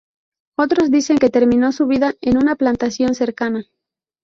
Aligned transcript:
Otros 0.57 0.89
dicen 0.89 1.19
que 1.19 1.29
terminó 1.29 1.71
su 1.71 1.85
vida 1.85 2.15
en 2.21 2.37
una 2.37 2.55
plantación 2.55 3.13
cercana. 3.13 3.65